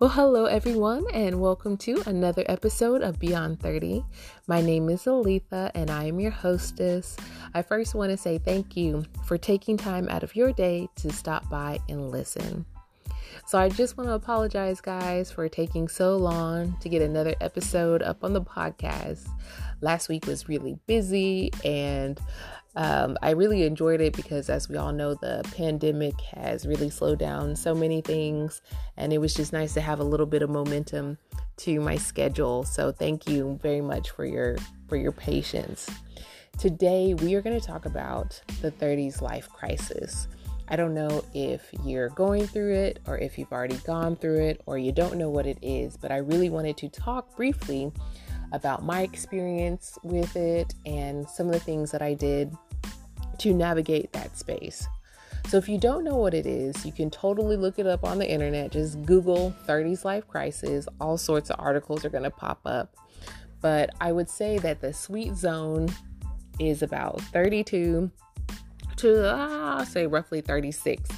Well, 0.00 0.10
hello 0.10 0.44
everyone, 0.44 1.06
and 1.12 1.40
welcome 1.40 1.76
to 1.78 2.00
another 2.06 2.44
episode 2.46 3.02
of 3.02 3.18
Beyond 3.18 3.58
30. 3.58 4.04
My 4.46 4.60
name 4.60 4.88
is 4.90 5.02
Aletha, 5.06 5.72
and 5.74 5.90
I 5.90 6.04
am 6.04 6.20
your 6.20 6.30
hostess. 6.30 7.16
I 7.52 7.62
first 7.62 7.96
want 7.96 8.12
to 8.12 8.16
say 8.16 8.38
thank 8.38 8.76
you 8.76 9.04
for 9.24 9.36
taking 9.36 9.76
time 9.76 10.08
out 10.08 10.22
of 10.22 10.36
your 10.36 10.52
day 10.52 10.88
to 10.98 11.12
stop 11.12 11.50
by 11.50 11.80
and 11.88 12.12
listen. 12.12 12.64
So, 13.48 13.58
I 13.58 13.70
just 13.70 13.96
want 13.96 14.08
to 14.08 14.14
apologize, 14.14 14.80
guys, 14.80 15.32
for 15.32 15.48
taking 15.48 15.88
so 15.88 16.16
long 16.16 16.76
to 16.78 16.88
get 16.88 17.02
another 17.02 17.34
episode 17.40 18.00
up 18.00 18.22
on 18.22 18.34
the 18.34 18.42
podcast. 18.42 19.26
Last 19.80 20.08
week 20.08 20.26
was 20.28 20.48
really 20.48 20.78
busy, 20.86 21.50
and 21.64 22.20
um, 22.78 23.18
I 23.22 23.30
really 23.30 23.64
enjoyed 23.64 24.00
it 24.00 24.14
because, 24.14 24.48
as 24.48 24.68
we 24.68 24.76
all 24.76 24.92
know, 24.92 25.14
the 25.14 25.42
pandemic 25.56 26.20
has 26.20 26.64
really 26.64 26.90
slowed 26.90 27.18
down 27.18 27.56
so 27.56 27.74
many 27.74 28.00
things, 28.00 28.62
and 28.96 29.12
it 29.12 29.18
was 29.18 29.34
just 29.34 29.52
nice 29.52 29.74
to 29.74 29.80
have 29.80 29.98
a 29.98 30.04
little 30.04 30.26
bit 30.26 30.42
of 30.42 30.48
momentum 30.48 31.18
to 31.56 31.80
my 31.80 31.96
schedule. 31.96 32.62
So, 32.62 32.92
thank 32.92 33.28
you 33.28 33.58
very 33.60 33.80
much 33.80 34.10
for 34.10 34.24
your 34.24 34.58
for 34.86 34.94
your 34.94 35.10
patience. 35.10 35.90
Today, 36.56 37.14
we 37.14 37.34
are 37.34 37.42
going 37.42 37.58
to 37.58 37.66
talk 37.66 37.84
about 37.84 38.40
the 38.62 38.70
30s 38.70 39.20
life 39.20 39.48
crisis. 39.48 40.28
I 40.68 40.76
don't 40.76 40.94
know 40.94 41.24
if 41.34 41.68
you're 41.84 42.10
going 42.10 42.46
through 42.46 42.74
it 42.74 43.00
or 43.08 43.18
if 43.18 43.38
you've 43.38 43.52
already 43.52 43.78
gone 43.78 44.14
through 44.14 44.44
it 44.44 44.60
or 44.66 44.78
you 44.78 44.92
don't 44.92 45.16
know 45.16 45.30
what 45.30 45.46
it 45.46 45.58
is, 45.62 45.96
but 45.96 46.12
I 46.12 46.18
really 46.18 46.50
wanted 46.50 46.76
to 46.76 46.88
talk 46.88 47.34
briefly 47.34 47.90
about 48.52 48.84
my 48.84 49.02
experience 49.02 49.98
with 50.04 50.36
it 50.36 50.74
and 50.86 51.28
some 51.28 51.48
of 51.48 51.52
the 51.52 51.60
things 51.60 51.90
that 51.90 52.02
I 52.02 52.14
did 52.14 52.56
to 53.38 53.54
navigate 53.54 54.12
that 54.12 54.36
space. 54.36 54.86
So, 55.48 55.56
if 55.56 55.68
you 55.68 55.78
don't 55.78 56.04
know 56.04 56.16
what 56.16 56.34
it 56.34 56.46
is, 56.46 56.84
you 56.84 56.92
can 56.92 57.10
totally 57.10 57.56
look 57.56 57.78
it 57.78 57.86
up 57.86 58.04
on 58.04 58.18
the 58.18 58.30
internet. 58.30 58.72
Just 58.72 59.02
Google 59.06 59.54
30s 59.66 60.04
life 60.04 60.28
crisis. 60.28 60.86
All 61.00 61.16
sorts 61.16 61.48
of 61.48 61.56
articles 61.58 62.04
are 62.04 62.10
going 62.10 62.24
to 62.24 62.30
pop 62.30 62.60
up. 62.66 62.94
But 63.60 63.90
I 64.00 64.12
would 64.12 64.28
say 64.28 64.58
that 64.58 64.80
the 64.80 64.92
sweet 64.92 65.34
zone 65.36 65.88
is 66.60 66.82
about 66.82 67.20
32 67.20 68.10
to, 68.96 69.34
ah, 69.34 69.84
say, 69.84 70.06
roughly 70.06 70.40
36. 70.40 71.08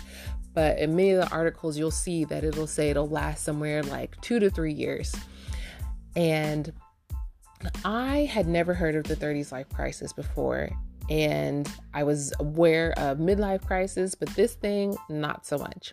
But 0.55 0.79
in 0.79 0.95
many 0.95 1.11
of 1.11 1.29
the 1.29 1.35
articles, 1.35 1.77
you'll 1.77 1.91
see 1.91 2.25
that 2.27 2.45
it'll 2.45 2.67
say 2.67 2.91
it'll 2.91 3.09
last 3.09 3.45
somewhere 3.45 3.83
like 3.83 4.21
two 4.21 4.39
to 4.39 4.51
three 4.51 4.73
years. 4.73 5.15
And 6.17 6.73
I 7.85 8.29
had 8.33 8.47
never 8.47 8.75
heard 8.75 8.95
of 8.95 9.05
the 9.05 9.17
30s 9.17 9.53
life 9.53 9.69
crisis 9.71 10.13
before 10.13 10.71
and 11.09 11.71
I 11.95 12.05
was 12.05 12.33
aware 12.39 12.93
of 12.99 13.19
midlife 13.19 13.67
crisis, 13.67 14.15
but 14.15 14.29
this 14.31 14.55
thing, 14.55 14.97
not 15.09 15.47
so 15.47 15.59
much. 15.59 15.93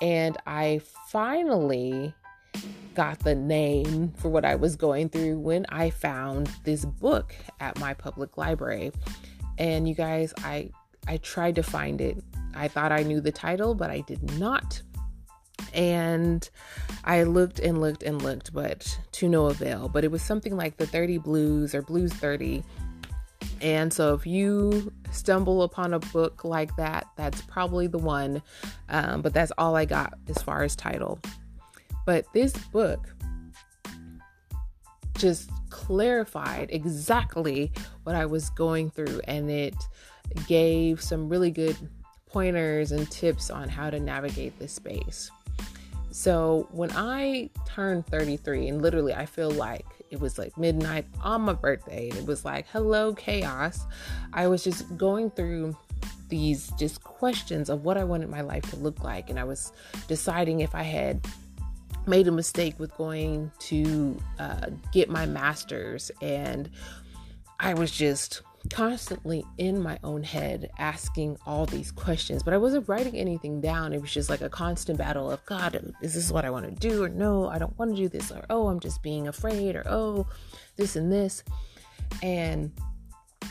And 0.00 0.36
I 0.46 0.80
finally 1.08 2.14
got 2.94 3.18
the 3.20 3.34
name 3.34 4.12
for 4.16 4.28
what 4.28 4.44
I 4.44 4.54
was 4.54 4.76
going 4.76 5.08
through 5.08 5.38
when 5.38 5.66
I 5.68 5.90
found 5.90 6.48
this 6.64 6.84
book 6.84 7.34
at 7.60 7.78
my 7.78 7.94
public 7.94 8.36
library. 8.36 8.92
And 9.58 9.88
you 9.88 9.94
guys, 9.94 10.32
I 10.38 10.70
I 11.06 11.18
tried 11.18 11.54
to 11.56 11.62
find 11.62 12.00
it. 12.00 12.22
I 12.54 12.68
thought 12.68 12.90
I 12.90 13.02
knew 13.02 13.20
the 13.20 13.32
title, 13.32 13.74
but 13.74 13.90
I 13.90 14.00
did 14.00 14.38
not. 14.38 14.82
And 15.72 16.48
I 17.04 17.22
looked 17.22 17.58
and 17.58 17.80
looked 17.80 18.02
and 18.02 18.20
looked, 18.22 18.52
but 18.52 18.98
to 19.12 19.28
no 19.28 19.46
avail. 19.46 19.88
But 19.88 20.04
it 20.04 20.10
was 20.10 20.22
something 20.22 20.56
like 20.56 20.78
the 20.78 20.86
30 20.86 21.18
Blues 21.18 21.74
or 21.74 21.82
Blues 21.82 22.12
30 22.14 22.64
and 23.60 23.92
so, 23.92 24.14
if 24.14 24.26
you 24.26 24.92
stumble 25.10 25.62
upon 25.62 25.94
a 25.94 25.98
book 25.98 26.44
like 26.44 26.74
that, 26.76 27.06
that's 27.16 27.40
probably 27.42 27.86
the 27.86 27.98
one. 27.98 28.42
Um, 28.88 29.22
but 29.22 29.32
that's 29.32 29.52
all 29.58 29.76
I 29.76 29.84
got 29.84 30.14
as 30.28 30.42
far 30.42 30.62
as 30.62 30.76
title. 30.76 31.18
But 32.04 32.26
this 32.32 32.52
book 32.52 33.08
just 35.18 35.50
clarified 35.70 36.68
exactly 36.70 37.72
what 38.04 38.14
I 38.14 38.26
was 38.26 38.50
going 38.50 38.90
through, 38.90 39.20
and 39.24 39.50
it 39.50 39.74
gave 40.46 41.00
some 41.02 41.28
really 41.28 41.50
good 41.50 41.76
pointers 42.26 42.92
and 42.92 43.10
tips 43.10 43.50
on 43.50 43.68
how 43.68 43.90
to 43.90 43.98
navigate 43.98 44.58
this 44.58 44.72
space. 44.72 45.30
So, 46.16 46.66
when 46.70 46.90
I 46.92 47.50
turned 47.66 48.06
33, 48.06 48.68
and 48.68 48.80
literally 48.80 49.12
I 49.12 49.26
feel 49.26 49.50
like 49.50 49.84
it 50.08 50.18
was 50.18 50.38
like 50.38 50.56
midnight 50.56 51.04
on 51.20 51.42
my 51.42 51.52
birthday. 51.52 52.08
and 52.08 52.18
It 52.18 52.24
was 52.24 52.42
like, 52.42 52.64
hello, 52.72 53.12
chaos. 53.12 53.84
I 54.32 54.46
was 54.46 54.64
just 54.64 54.96
going 54.96 55.30
through 55.30 55.76
these 56.30 56.72
just 56.78 57.04
questions 57.04 57.68
of 57.68 57.84
what 57.84 57.98
I 57.98 58.04
wanted 58.04 58.30
my 58.30 58.40
life 58.40 58.62
to 58.70 58.76
look 58.76 59.04
like. 59.04 59.28
And 59.28 59.38
I 59.38 59.44
was 59.44 59.74
deciding 60.08 60.60
if 60.60 60.74
I 60.74 60.84
had 60.84 61.22
made 62.06 62.28
a 62.28 62.32
mistake 62.32 62.80
with 62.80 62.96
going 62.96 63.52
to 63.58 64.16
uh, 64.38 64.70
get 64.94 65.10
my 65.10 65.26
master's. 65.26 66.10
And 66.22 66.70
I 67.60 67.74
was 67.74 67.90
just 67.90 68.40
constantly 68.70 69.44
in 69.58 69.80
my 69.80 69.98
own 70.02 70.22
head 70.22 70.70
asking 70.78 71.36
all 71.46 71.66
these 71.66 71.90
questions, 71.90 72.42
but 72.42 72.54
I 72.54 72.58
wasn't 72.58 72.88
writing 72.88 73.16
anything 73.16 73.60
down. 73.60 73.92
It 73.92 74.00
was 74.00 74.12
just 74.12 74.30
like 74.30 74.40
a 74.40 74.48
constant 74.48 74.98
battle 74.98 75.30
of 75.30 75.44
God, 75.46 75.94
is 76.02 76.14
this 76.14 76.30
what 76.30 76.44
I 76.44 76.50
want 76.50 76.66
to 76.66 76.88
do? 76.88 77.02
Or 77.02 77.08
no, 77.08 77.48
I 77.48 77.58
don't 77.58 77.76
want 77.78 77.92
to 77.92 77.96
do 77.96 78.08
this. 78.08 78.30
Or 78.30 78.44
oh, 78.50 78.68
I'm 78.68 78.80
just 78.80 79.02
being 79.02 79.28
afraid. 79.28 79.76
Or 79.76 79.82
oh, 79.86 80.26
this 80.76 80.96
and 80.96 81.10
this. 81.10 81.42
And 82.22 82.72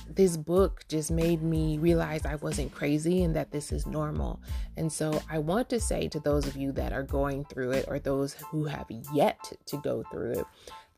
this 0.09 0.37
book 0.37 0.85
just 0.87 1.11
made 1.11 1.41
me 1.41 1.77
realize 1.77 2.25
I 2.25 2.35
wasn't 2.35 2.73
crazy 2.73 3.23
and 3.23 3.35
that 3.35 3.51
this 3.51 3.71
is 3.71 3.85
normal. 3.85 4.41
And 4.77 4.91
so 4.91 5.21
I 5.29 5.39
want 5.39 5.69
to 5.69 5.79
say 5.79 6.07
to 6.09 6.19
those 6.19 6.47
of 6.47 6.55
you 6.55 6.71
that 6.73 6.93
are 6.93 7.03
going 7.03 7.45
through 7.45 7.71
it 7.71 7.85
or 7.87 7.99
those 7.99 8.33
who 8.33 8.65
have 8.65 8.87
yet 9.13 9.51
to 9.67 9.77
go 9.77 10.03
through 10.11 10.39
it 10.39 10.45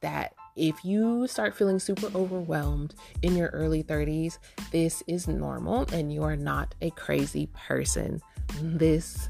that 0.01 0.33
if 0.57 0.83
you 0.83 1.27
start 1.27 1.55
feeling 1.55 1.79
super 1.79 2.07
overwhelmed 2.17 2.95
in 3.21 3.35
your 3.35 3.49
early 3.49 3.83
30s, 3.83 4.39
this 4.71 5.03
is 5.07 5.27
normal 5.27 5.87
and 5.93 6.11
you 6.11 6.23
are 6.23 6.35
not 6.35 6.73
a 6.81 6.89
crazy 6.91 7.47
person. 7.53 8.19
This 8.61 9.29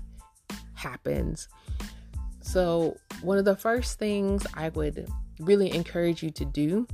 happens. 0.74 1.50
So, 2.42 2.96
one 3.22 3.38
of 3.38 3.46
the 3.46 3.58
first 3.58 4.00
things 4.00 4.48
I 4.54 4.70
would 4.70 5.10
really 5.40 5.74
encourage 5.74 6.24
you 6.24 6.32
to 6.32 6.46
do 6.46 6.88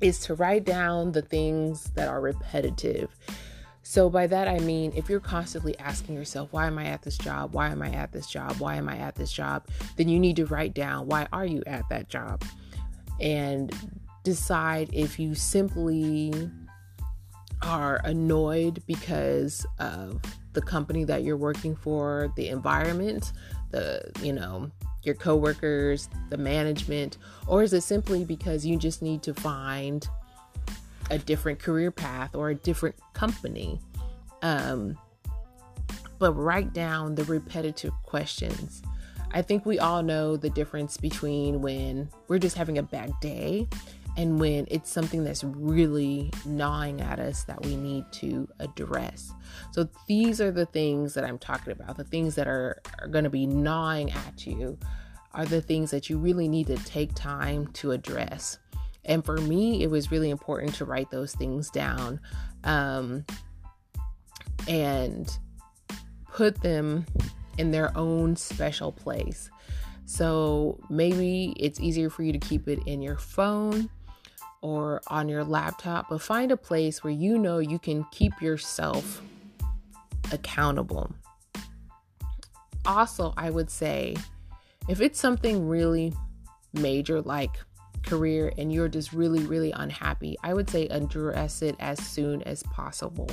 is 0.00 0.18
to 0.20 0.34
write 0.34 0.64
down 0.64 1.12
the 1.12 1.22
things 1.22 1.84
that 1.94 2.08
are 2.08 2.20
repetitive. 2.20 3.14
So, 3.84 4.10
by 4.10 4.26
that 4.26 4.48
I 4.48 4.58
mean, 4.58 4.92
if 4.96 5.08
you're 5.08 5.20
constantly 5.20 5.78
asking 5.78 6.16
yourself, 6.16 6.52
why 6.52 6.66
am 6.66 6.78
I 6.78 6.86
at 6.86 7.02
this 7.02 7.16
job? 7.16 7.54
Why 7.54 7.68
am 7.68 7.80
I 7.82 7.92
at 7.92 8.10
this 8.10 8.26
job? 8.26 8.56
Why 8.58 8.74
am 8.74 8.88
I 8.88 8.96
at 8.96 9.14
this 9.14 9.32
job? 9.32 9.68
Then 9.96 10.08
you 10.08 10.18
need 10.18 10.36
to 10.36 10.46
write 10.46 10.74
down, 10.74 11.06
why 11.06 11.28
are 11.32 11.46
you 11.46 11.62
at 11.66 11.88
that 11.90 12.08
job? 12.08 12.42
And 13.20 13.72
decide 14.24 14.90
if 14.92 15.18
you 15.18 15.34
simply 15.34 16.32
are 17.62 18.00
annoyed 18.04 18.82
because 18.86 19.66
of 19.78 20.20
the 20.52 20.60
company 20.60 21.04
that 21.04 21.22
you're 21.22 21.36
working 21.36 21.74
for, 21.74 22.32
the 22.36 22.48
environment, 22.48 23.32
the, 23.70 24.02
you 24.20 24.32
know, 24.32 24.70
your 25.02 25.14
coworkers, 25.14 26.08
the 26.28 26.36
management, 26.36 27.18
or 27.46 27.62
is 27.62 27.72
it 27.72 27.82
simply 27.82 28.24
because 28.24 28.64
you 28.64 28.76
just 28.76 29.02
need 29.02 29.22
to 29.22 29.34
find 29.34 30.06
a 31.10 31.18
different 31.18 31.58
career 31.58 31.90
path 31.90 32.34
or 32.34 32.50
a 32.50 32.54
different 32.54 32.94
company? 33.12 33.80
Um, 34.42 34.96
but 36.18 36.32
write 36.34 36.72
down 36.72 37.14
the 37.14 37.24
repetitive 37.24 37.92
questions 38.04 38.82
I 39.32 39.42
think 39.42 39.64
we 39.64 39.78
all 39.78 40.02
know 40.02 40.36
the 40.36 40.50
difference 40.50 40.96
between 40.96 41.62
when 41.62 42.10
we're 42.28 42.38
just 42.38 42.56
having 42.56 42.78
a 42.78 42.82
bad 42.82 43.12
day 43.20 43.68
and 44.16 44.38
when 44.38 44.66
it's 44.70 44.90
something 44.90 45.24
that's 45.24 45.42
really 45.42 46.30
gnawing 46.44 47.00
at 47.00 47.18
us 47.18 47.44
that 47.44 47.64
we 47.64 47.76
need 47.76 48.04
to 48.12 48.46
address. 48.60 49.32
So 49.70 49.88
these 50.06 50.40
are 50.40 50.50
the 50.50 50.66
things 50.66 51.14
that 51.14 51.24
I'm 51.24 51.38
talking 51.38 51.72
about. 51.72 51.96
The 51.96 52.04
things 52.04 52.34
that 52.34 52.46
are, 52.46 52.82
are 53.00 53.08
going 53.08 53.24
to 53.24 53.30
be 53.30 53.46
gnawing 53.46 54.10
at 54.12 54.46
you 54.46 54.78
are 55.32 55.46
the 55.46 55.62
things 55.62 55.90
that 55.92 56.10
you 56.10 56.18
really 56.18 56.46
need 56.46 56.66
to 56.66 56.76
take 56.76 57.14
time 57.14 57.68
to 57.68 57.92
address. 57.92 58.58
And 59.04 59.24
for 59.24 59.38
me, 59.38 59.82
it 59.82 59.90
was 59.90 60.10
really 60.10 60.28
important 60.28 60.74
to 60.74 60.84
write 60.84 61.10
those 61.10 61.34
things 61.34 61.70
down 61.70 62.20
um, 62.64 63.24
and 64.68 65.38
put 66.30 66.60
them 66.60 67.06
in 67.58 67.70
their 67.70 67.96
own 67.96 68.36
special 68.36 68.92
place. 68.92 69.50
So 70.04 70.78
maybe 70.90 71.54
it's 71.58 71.80
easier 71.80 72.10
for 72.10 72.22
you 72.22 72.32
to 72.32 72.38
keep 72.38 72.68
it 72.68 72.80
in 72.86 73.02
your 73.02 73.16
phone 73.16 73.88
or 74.60 75.00
on 75.08 75.28
your 75.28 75.44
laptop, 75.44 76.08
but 76.08 76.22
find 76.22 76.50
a 76.52 76.56
place 76.56 77.02
where 77.02 77.12
you 77.12 77.38
know 77.38 77.58
you 77.58 77.78
can 77.78 78.04
keep 78.10 78.40
yourself 78.40 79.22
accountable. 80.32 81.12
Also, 82.84 83.32
I 83.36 83.50
would 83.50 83.70
say 83.70 84.16
if 84.88 85.00
it's 85.00 85.18
something 85.18 85.68
really 85.68 86.12
major 86.72 87.20
like 87.20 87.56
career 88.02 88.52
and 88.58 88.72
you're 88.72 88.88
just 88.88 89.12
really, 89.12 89.44
really 89.44 89.72
unhappy, 89.72 90.36
I 90.42 90.54
would 90.54 90.68
say 90.68 90.86
address 90.88 91.62
it 91.62 91.76
as 91.78 91.98
soon 91.98 92.42
as 92.42 92.62
possible. 92.64 93.30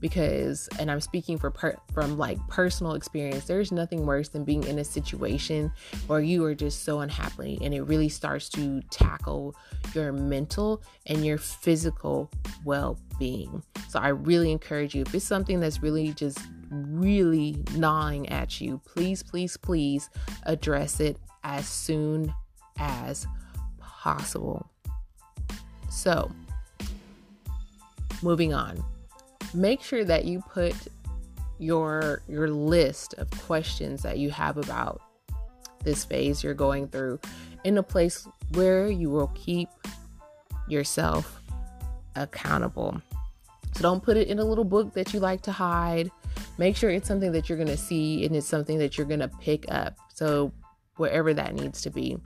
Because, 0.00 0.68
and 0.78 0.90
I'm 0.90 1.00
speaking 1.00 1.38
for 1.38 1.50
per, 1.50 1.76
from 1.92 2.18
like 2.18 2.38
personal 2.48 2.94
experience, 2.94 3.44
there's 3.44 3.72
nothing 3.72 4.06
worse 4.06 4.28
than 4.28 4.44
being 4.44 4.64
in 4.64 4.78
a 4.78 4.84
situation 4.84 5.72
where 6.06 6.20
you 6.20 6.44
are 6.44 6.54
just 6.54 6.84
so 6.84 7.00
unhappy 7.00 7.58
and 7.62 7.74
it 7.74 7.82
really 7.82 8.08
starts 8.08 8.48
to 8.50 8.80
tackle 8.90 9.54
your 9.94 10.12
mental 10.12 10.82
and 11.06 11.24
your 11.24 11.38
physical 11.38 12.30
well 12.64 12.98
being. 13.18 13.62
So 13.88 13.98
I 13.98 14.08
really 14.08 14.50
encourage 14.50 14.94
you, 14.94 15.02
if 15.02 15.14
it's 15.14 15.24
something 15.24 15.60
that's 15.60 15.82
really 15.82 16.12
just 16.12 16.38
really 16.70 17.62
gnawing 17.76 18.28
at 18.28 18.60
you, 18.60 18.80
please, 18.84 19.22
please, 19.22 19.56
please 19.56 20.10
address 20.44 21.00
it 21.00 21.18
as 21.44 21.68
soon 21.68 22.34
as 22.78 23.26
possible. 24.04 24.66
So, 25.88 26.30
moving 28.22 28.52
on. 28.52 28.84
Make 29.54 29.82
sure 29.82 30.04
that 30.04 30.26
you 30.26 30.42
put 30.52 30.74
your 31.58 32.20
your 32.28 32.48
list 32.48 33.14
of 33.14 33.30
questions 33.46 34.02
that 34.02 34.18
you 34.18 34.28
have 34.28 34.58
about 34.58 35.00
this 35.84 36.04
phase 36.04 36.42
you're 36.42 36.52
going 36.52 36.88
through 36.88 37.18
in 37.62 37.78
a 37.78 37.82
place 37.82 38.26
where 38.52 38.88
you 38.88 39.08
will 39.08 39.28
keep 39.28 39.68
yourself 40.68 41.40
accountable. 42.16 43.00
So 43.72 43.82
don't 43.82 44.02
put 44.02 44.18
it 44.18 44.28
in 44.28 44.38
a 44.38 44.44
little 44.44 44.64
book 44.64 44.92
that 44.94 45.14
you 45.14 45.20
like 45.20 45.40
to 45.42 45.52
hide. 45.52 46.10
Make 46.58 46.76
sure 46.76 46.90
it's 46.90 47.08
something 47.08 47.32
that 47.32 47.48
you're 47.48 47.58
going 47.58 47.68
to 47.68 47.76
see 47.76 48.26
and 48.26 48.36
it's 48.36 48.46
something 48.46 48.78
that 48.78 48.98
you're 48.98 49.06
going 49.06 49.20
to 49.20 49.32
pick 49.40 49.64
up. 49.70 49.96
So 50.12 50.52
wherever 50.96 51.32
that 51.32 51.54
needs 51.54 51.80
to 51.82 51.90
be. 51.90 52.18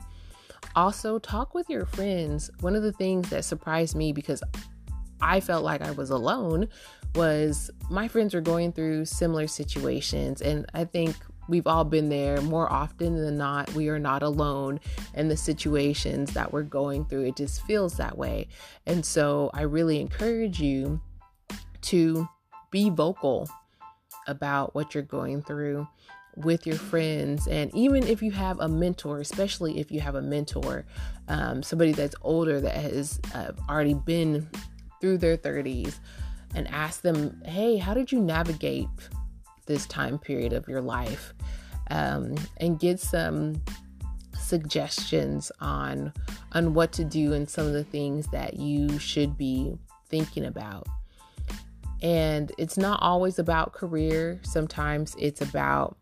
Also, 0.77 1.19
talk 1.19 1.55
with 1.55 1.69
your 1.69 1.87
friends. 1.87 2.51
One 2.61 2.77
of 2.77 2.83
the 2.83 2.93
things 2.93 3.31
that 3.31 3.45
surprised 3.45 3.97
me 3.97 4.13
because 4.13 4.43
I 5.21 5.41
felt 5.41 5.65
like 5.65 5.83
I 5.83 5.91
was 5.93 6.11
alone 6.11 6.69
was 7.15 7.71
my 7.91 8.07
friends 8.09 8.35
were 8.35 8.41
going 8.41 8.73
through 8.73 9.07
similar 9.07 9.47
situations. 9.47 10.41
And 10.41 10.67
I 10.75 10.85
think 10.85 11.17
we've 11.49 11.67
all 11.67 11.85
been 11.85 12.09
there 12.09 12.41
more 12.43 12.71
often 12.71 13.17
than 13.17 13.37
not. 13.37 13.73
We 13.75 13.89
are 13.89 13.99
not 13.99 14.23
alone 14.23 14.81
in 15.15 15.29
the 15.29 15.37
situations 15.37 16.33
that 16.35 16.53
we're 16.53 16.63
going 16.63 17.07
through. 17.07 17.25
It 17.25 17.37
just 17.37 17.63
feels 17.63 17.97
that 17.97 18.17
way. 18.17 18.49
And 18.87 19.05
so 19.05 19.51
I 19.55 19.63
really 19.63 20.01
encourage 20.01 20.61
you 20.61 21.01
to 21.83 22.29
be 22.71 22.91
vocal 22.91 23.49
about 24.27 24.75
what 24.75 24.95
you're 24.95 25.03
going 25.03 25.43
through 25.43 25.89
with 26.45 26.67
your 26.67 26.77
friends 26.77 27.47
and 27.47 27.75
even 27.75 28.07
if 28.07 28.23
you 28.23 28.31
have 28.31 28.61
a 28.61 28.69
mentor 28.69 29.21
especially 29.21 29.79
if 29.79 29.91
you 29.91 30.01
have 30.01 30.15
a 30.15 30.23
mentor 30.23 30.85
um, 31.29 31.63
somebody 31.63 31.93
that's 31.93 32.15
older 32.23 32.61
that 32.61 32.75
has 32.75 33.21
uh, 33.35 33.53
already 33.69 33.95
been 33.95 34.49
through 35.01 35.19
their 35.19 35.37
30s 35.37 35.99
and 36.55 36.69
ask 36.69 37.03
them 37.03 37.41
hey 37.45 37.77
how 37.77 37.95
did 37.95 38.11
you 38.13 38.21
navigate 38.21 38.89
this 39.69 39.87
time 39.87 40.19
period 40.19 40.53
of 40.53 40.67
your 40.67 40.81
life? 40.81 41.33
Um, 41.91 42.35
and 42.57 42.81
get 42.81 42.99
some 42.99 43.63
suggestions 44.37 45.53
on 45.61 46.13
on 46.53 46.75
what 46.75 46.91
to 46.93 47.05
do 47.05 47.35
and 47.35 47.49
some 47.49 47.67
of 47.67 47.73
the 47.73 47.85
things 47.85 48.27
that 48.29 48.55
you 48.55 48.99
should 48.99 49.39
be 49.39 49.79
thinking 50.09 50.47
about. 50.47 50.87
And 52.03 52.51
it's 52.59 52.77
not 52.77 53.01
always 53.03 53.39
about 53.39 53.73
career. 53.73 54.41
Sometimes 54.43 55.15
it's 55.19 55.41
about 55.41 55.97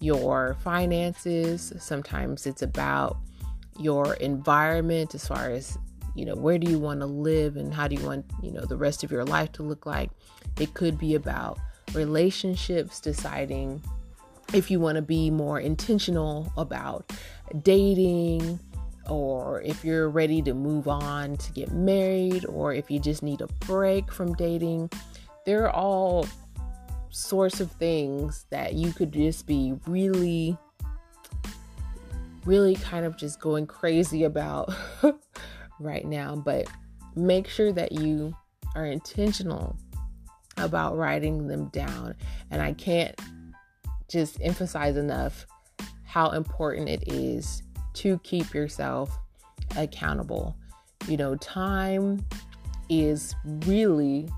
your 0.00 0.56
finances, 0.62 1.72
sometimes 1.78 2.46
it's 2.46 2.62
about 2.62 3.18
your 3.78 4.14
environment 4.14 5.14
as 5.14 5.26
far 5.26 5.50
as 5.50 5.78
you 6.14 6.24
know 6.24 6.34
where 6.34 6.58
do 6.58 6.70
you 6.70 6.78
want 6.78 7.00
to 7.00 7.06
live 7.06 7.56
and 7.56 7.72
how 7.72 7.86
do 7.86 7.94
you 7.94 8.04
want 8.04 8.26
you 8.42 8.50
know 8.50 8.64
the 8.64 8.76
rest 8.76 9.04
of 9.04 9.12
your 9.12 9.24
life 9.24 9.52
to 9.52 9.62
look 9.62 9.86
like. 9.86 10.10
It 10.58 10.74
could 10.74 10.98
be 10.98 11.14
about 11.14 11.58
relationships 11.94 13.00
deciding 13.00 13.82
if 14.52 14.70
you 14.70 14.80
want 14.80 14.96
to 14.96 15.02
be 15.02 15.30
more 15.30 15.60
intentional 15.60 16.52
about 16.56 17.12
dating 17.62 18.58
or 19.08 19.60
if 19.62 19.84
you're 19.84 20.08
ready 20.08 20.42
to 20.42 20.54
move 20.54 20.88
on 20.88 21.36
to 21.36 21.52
get 21.52 21.72
married 21.72 22.44
or 22.46 22.72
if 22.72 22.90
you 22.90 22.98
just 22.98 23.22
need 23.22 23.40
a 23.40 23.46
break 23.66 24.12
from 24.12 24.34
dating. 24.34 24.90
They're 25.46 25.70
all 25.70 26.26
sorts 27.10 27.60
of 27.60 27.70
things 27.72 28.46
that 28.50 28.74
you 28.74 28.92
could 28.92 29.12
just 29.12 29.46
be 29.46 29.74
really, 29.86 30.56
really 32.44 32.76
kind 32.76 33.04
of 33.04 33.16
just 33.16 33.40
going 33.40 33.66
crazy 33.66 34.24
about 34.24 34.72
right 35.80 36.04
now. 36.04 36.36
But 36.36 36.66
make 37.14 37.48
sure 37.48 37.72
that 37.72 37.92
you 37.92 38.34
are 38.74 38.86
intentional 38.86 39.76
about 40.56 40.96
writing 40.96 41.48
them 41.48 41.68
down. 41.68 42.14
And 42.50 42.62
I 42.62 42.72
can't 42.72 43.18
just 44.08 44.38
emphasize 44.40 44.96
enough 44.96 45.46
how 46.04 46.30
important 46.30 46.88
it 46.88 47.04
is 47.06 47.62
to 47.94 48.18
keep 48.20 48.52
yourself 48.52 49.16
accountable. 49.76 50.56
You 51.06 51.16
know, 51.16 51.36
time 51.36 52.24
is 52.88 53.34
really 53.66 54.28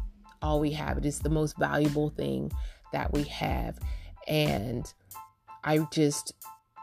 all 0.43 0.61
we 0.61 0.73
have. 0.73 0.99
It 0.99 1.07
is 1.07 1.19
the 1.19 1.31
most 1.31 1.57
valuable 1.59 2.11
thing 2.11 2.51
that 2.93 3.13
we 3.13 3.25
have. 3.25 3.79
And 4.29 4.93
I 5.65 5.79
just 5.93 6.35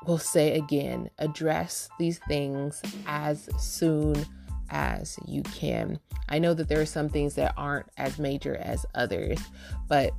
will 0.06 0.17
say 0.17 0.56
again 0.56 1.09
address 1.19 1.89
these 2.00 2.19
things 2.19 2.81
as 3.06 3.50
soon 3.57 4.25
as 4.69 5.17
you 5.25 5.44
can. 5.44 6.00
I 6.29 6.39
know 6.39 6.53
that 6.53 6.69
there 6.69 6.79
are 6.79 6.85
some 6.85 7.09
things 7.09 7.35
that 7.35 7.53
aren't 7.57 7.88
as 7.97 8.19
major 8.19 8.56
as 8.57 8.85
others, 8.95 9.39
but 9.88 10.13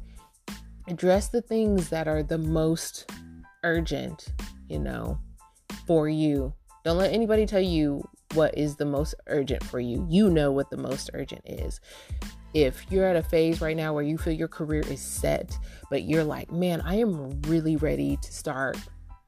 address 0.88 1.28
the 1.28 1.42
things 1.42 1.88
that 1.90 2.08
are 2.08 2.22
the 2.22 2.38
most 2.38 3.10
urgent, 3.62 4.32
you 4.69 4.78
know, 4.78 5.19
for 5.87 6.08
you. 6.08 6.52
Don't 6.84 6.98
let 6.98 7.12
anybody 7.12 7.46
tell 7.46 7.60
you 7.60 8.02
what 8.35 8.56
is 8.56 8.77
the 8.77 8.85
most 8.85 9.15
urgent 9.27 9.62
for 9.65 9.81
you. 9.81 10.06
You 10.09 10.31
know 10.31 10.53
what 10.53 10.71
the 10.71 10.77
most 10.77 11.11
urgent 11.15 11.43
is 11.47 11.81
if 12.55 12.85
you're 12.91 13.05
at 13.05 13.17
a 13.17 13.23
phase 13.23 13.61
right 13.61 13.77
now 13.77 13.94
where 13.94 14.03
you 14.03 14.19
feel 14.19 14.32
your 14.32 14.49
career 14.49 14.82
is 14.88 15.00
set, 15.00 15.56
but 15.88 16.03
you're 16.03 16.25
like, 16.25 16.50
man, 16.50 16.81
I 16.81 16.97
am 16.97 17.41
really 17.43 17.77
ready 17.77 18.17
to 18.17 18.32
start 18.32 18.77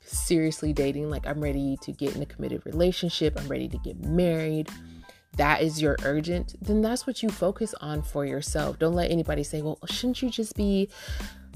seriously 0.00 0.72
dating. 0.72 1.08
Like, 1.08 1.26
I'm 1.26 1.40
ready 1.40 1.76
to 1.82 1.92
get 1.92 2.16
in 2.16 2.22
a 2.22 2.26
committed 2.26 2.66
relationship, 2.66 3.38
I'm 3.38 3.48
ready 3.48 3.68
to 3.68 3.78
get 3.78 4.04
married. 4.04 4.68
That 5.36 5.62
is 5.62 5.80
your 5.80 5.96
urgent, 6.04 6.56
then 6.60 6.82
that's 6.82 7.06
what 7.06 7.22
you 7.22 7.30
focus 7.30 7.74
on 7.80 8.02
for 8.02 8.26
yourself. 8.26 8.78
Don't 8.78 8.94
let 8.94 9.10
anybody 9.10 9.42
say, 9.42 9.62
well, 9.62 9.78
shouldn't 9.88 10.20
you 10.20 10.28
just 10.28 10.54
be 10.54 10.90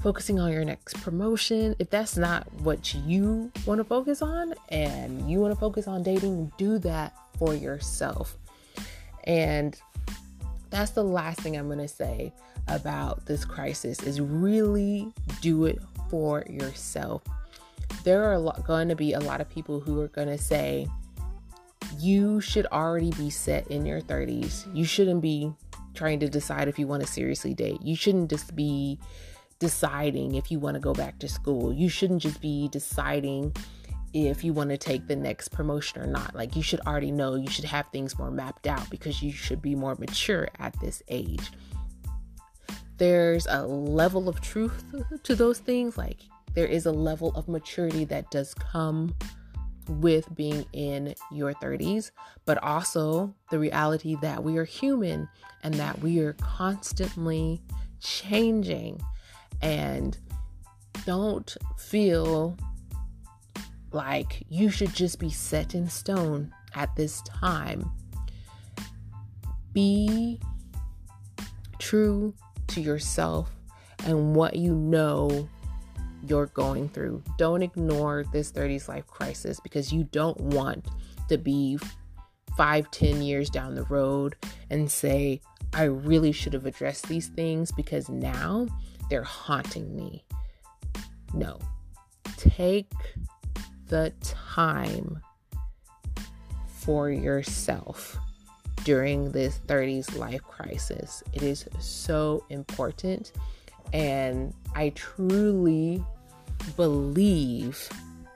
focusing 0.06 0.38
on 0.38 0.52
your 0.52 0.64
next 0.64 1.02
promotion? 1.02 1.74
If 1.80 1.90
that's 1.90 2.16
not 2.16 2.46
what 2.60 2.94
you 2.94 3.50
want 3.66 3.78
to 3.78 3.84
focus 3.84 4.22
on 4.22 4.54
and 4.68 5.28
you 5.28 5.40
want 5.40 5.52
to 5.52 5.58
focus 5.58 5.88
on 5.88 6.04
dating, 6.04 6.52
do 6.56 6.78
that 6.78 7.12
for 7.36 7.56
yourself. 7.56 8.38
And 9.24 9.76
that's 10.70 10.92
the 10.92 11.02
last 11.02 11.40
thing 11.40 11.56
I'm 11.56 11.66
going 11.66 11.80
to 11.80 11.88
say 11.88 12.32
about 12.68 13.26
this 13.26 13.44
crisis 13.44 14.00
is 14.04 14.20
really 14.20 15.12
do 15.40 15.64
it 15.64 15.80
for 16.08 16.44
yourself. 16.48 17.24
There 18.04 18.32
are 18.32 18.52
going 18.64 18.88
to 18.88 18.94
be 18.94 19.12
a 19.14 19.20
lot 19.20 19.40
of 19.40 19.50
people 19.50 19.80
who 19.80 20.00
are 20.00 20.08
going 20.08 20.28
to 20.28 20.38
say 20.38 20.86
you 21.98 22.40
should 22.40 22.66
already 22.66 23.10
be 23.10 23.28
set 23.28 23.66
in 23.72 23.84
your 23.84 24.00
30s. 24.00 24.72
You 24.72 24.84
shouldn't 24.84 25.20
be 25.20 25.52
trying 25.94 26.20
to 26.20 26.28
decide 26.28 26.68
if 26.68 26.78
you 26.78 26.86
want 26.86 27.02
to 27.02 27.08
seriously 27.08 27.54
date. 27.54 27.82
You 27.82 27.96
shouldn't 27.96 28.30
just 28.30 28.54
be 28.54 29.00
deciding 29.58 30.34
if 30.34 30.50
you 30.50 30.58
want 30.58 30.74
to 30.74 30.80
go 30.80 30.92
back 30.92 31.18
to 31.20 31.28
school. 31.28 31.72
You 31.72 31.88
shouldn't 31.88 32.22
just 32.22 32.40
be 32.40 32.68
deciding 32.68 33.54
if 34.12 34.44
you 34.44 34.52
want 34.52 34.70
to 34.70 34.78
take 34.78 35.06
the 35.06 35.16
next 35.16 35.48
promotion 35.48 36.00
or 36.00 36.06
not. 36.06 36.34
Like 36.34 36.56
you 36.56 36.62
should 36.62 36.80
already 36.80 37.10
know, 37.10 37.34
you 37.34 37.48
should 37.48 37.64
have 37.64 37.88
things 37.88 38.18
more 38.18 38.30
mapped 38.30 38.66
out 38.66 38.88
because 38.90 39.22
you 39.22 39.32
should 39.32 39.60
be 39.60 39.74
more 39.74 39.94
mature 39.96 40.48
at 40.58 40.78
this 40.80 41.02
age. 41.08 41.50
There's 42.98 43.46
a 43.46 43.66
level 43.66 44.28
of 44.28 44.40
truth 44.40 44.84
to 45.22 45.34
those 45.34 45.58
things. 45.58 45.98
Like 45.98 46.20
there 46.54 46.66
is 46.66 46.86
a 46.86 46.92
level 46.92 47.32
of 47.34 47.48
maturity 47.48 48.04
that 48.06 48.30
does 48.30 48.54
come 48.54 49.14
with 49.88 50.34
being 50.34 50.64
in 50.72 51.14
your 51.30 51.52
30s, 51.54 52.10
but 52.44 52.62
also 52.62 53.34
the 53.50 53.58
reality 53.58 54.16
that 54.22 54.42
we 54.42 54.56
are 54.56 54.64
human 54.64 55.28
and 55.62 55.74
that 55.74 56.00
we 56.00 56.20
are 56.20 56.32
constantly 56.34 57.60
changing. 58.00 59.00
And 59.62 60.18
don't 61.04 61.56
feel 61.78 62.56
like 63.92 64.44
you 64.48 64.70
should 64.70 64.94
just 64.94 65.18
be 65.18 65.30
set 65.30 65.74
in 65.74 65.88
stone 65.88 66.52
at 66.74 66.94
this 66.96 67.22
time. 67.22 67.90
Be 69.72 70.40
true 71.78 72.34
to 72.68 72.80
yourself 72.80 73.50
and 74.04 74.34
what 74.34 74.56
you 74.56 74.74
know 74.74 75.48
you're 76.26 76.46
going 76.46 76.88
through. 76.88 77.22
Don't 77.38 77.62
ignore 77.62 78.24
this 78.32 78.50
30s 78.52 78.88
life 78.88 79.06
crisis 79.06 79.60
because 79.60 79.92
you 79.92 80.04
don't 80.04 80.40
want 80.40 80.86
to 81.28 81.38
be 81.38 81.78
five, 82.56 82.90
ten 82.90 83.22
years 83.22 83.50
down 83.50 83.74
the 83.74 83.84
road 83.84 84.36
and 84.70 84.90
say, 84.90 85.40
I 85.72 85.84
really 85.84 86.32
should 86.32 86.52
have 86.52 86.66
addressed 86.66 87.08
these 87.08 87.28
things 87.28 87.70
because 87.72 88.08
now 88.08 88.66
they're 89.10 89.22
haunting 89.22 89.94
me. 89.94 90.24
No. 91.34 91.58
Take 92.36 92.90
the 93.88 94.12
time 94.20 95.20
for 96.66 97.10
yourself 97.10 98.16
during 98.84 99.32
this 99.32 99.58
30s 99.66 100.16
life 100.16 100.42
crisis. 100.44 101.22
It 101.32 101.42
is 101.42 101.66
so 101.80 102.44
important. 102.50 103.32
And 103.92 104.54
I 104.74 104.90
truly 104.90 106.02
believe 106.76 107.88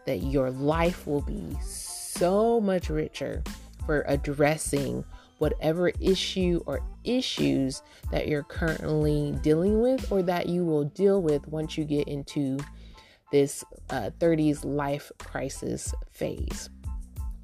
that 0.07 0.19
your 0.19 0.51
life 0.51 1.07
will 1.07 1.23
be 1.23 1.57
so 1.63 2.61
much 2.61 2.89
richer 2.91 3.43
for 3.87 4.05
addressing 4.09 5.05
whatever 5.41 5.89
issue 6.01 6.63
or 6.67 6.83
issues 7.03 7.83
that 8.11 8.29
you're 8.29 8.43
currently 8.43 9.35
dealing 9.43 9.81
with 9.81 10.13
or 10.13 10.23
that 10.23 10.51
you 10.51 10.67
will 10.67 10.85
deal 10.85 11.23
with 11.23 11.49
once 11.49 11.79
you 11.79 11.85
get 11.85 12.07
into 12.07 12.59
this 13.33 13.65
uh, 13.89 14.11
30s 14.19 14.67
life 14.67 15.11
crisis 15.19 15.95
phase. 16.11 16.69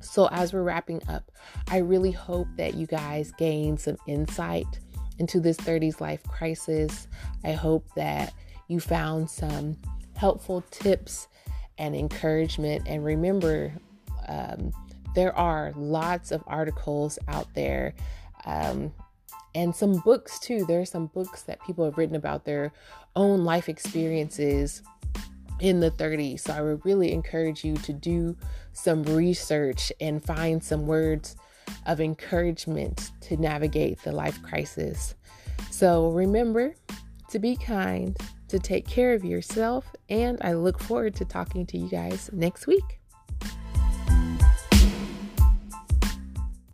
So, 0.00 0.28
as 0.28 0.52
we're 0.52 0.62
wrapping 0.62 1.00
up, 1.08 1.32
I 1.68 1.78
really 1.78 2.12
hope 2.12 2.48
that 2.56 2.74
you 2.74 2.86
guys 2.86 3.32
gain 3.38 3.78
some 3.78 3.96
insight 4.06 4.66
into 5.18 5.40
this 5.40 5.56
30s 5.56 5.98
life 5.98 6.22
crisis. 6.24 7.08
I 7.44 7.52
hope 7.52 7.88
that 7.96 8.34
you 8.68 8.78
found 8.78 9.30
some 9.30 9.78
helpful 10.16 10.62
tips 10.70 11.28
and 11.78 11.96
encouragement. 11.96 12.82
And 12.86 13.02
remember, 13.02 13.72
um, 14.28 14.70
there 15.16 15.36
are 15.36 15.72
lots 15.76 16.30
of 16.30 16.44
articles 16.46 17.18
out 17.26 17.48
there 17.54 17.94
um, 18.44 18.92
and 19.54 19.74
some 19.74 19.98
books 20.00 20.38
too. 20.38 20.66
There 20.66 20.82
are 20.82 20.86
some 20.86 21.06
books 21.06 21.42
that 21.44 21.58
people 21.62 21.86
have 21.86 21.96
written 21.96 22.16
about 22.16 22.44
their 22.44 22.70
own 23.16 23.42
life 23.42 23.70
experiences 23.70 24.82
in 25.58 25.80
the 25.80 25.90
30s. 25.90 26.40
So 26.40 26.52
I 26.52 26.60
would 26.60 26.84
really 26.84 27.12
encourage 27.12 27.64
you 27.64 27.74
to 27.78 27.94
do 27.94 28.36
some 28.74 29.02
research 29.04 29.90
and 30.02 30.22
find 30.22 30.62
some 30.62 30.86
words 30.86 31.36
of 31.86 31.98
encouragement 31.98 33.10
to 33.22 33.38
navigate 33.38 34.02
the 34.02 34.12
life 34.12 34.42
crisis. 34.42 35.14
So 35.70 36.10
remember 36.10 36.74
to 37.30 37.38
be 37.38 37.56
kind, 37.56 38.14
to 38.48 38.58
take 38.58 38.86
care 38.86 39.14
of 39.14 39.24
yourself, 39.24 39.96
and 40.10 40.36
I 40.42 40.52
look 40.52 40.78
forward 40.78 41.14
to 41.16 41.24
talking 41.24 41.64
to 41.66 41.78
you 41.78 41.88
guys 41.88 42.28
next 42.34 42.66
week. 42.66 42.95